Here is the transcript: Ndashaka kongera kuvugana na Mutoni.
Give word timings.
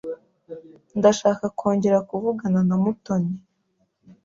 Ndashaka 0.97 1.45
kongera 1.59 1.97
kuvugana 2.09 2.59
na 2.67 2.75
Mutoni. 2.83 3.31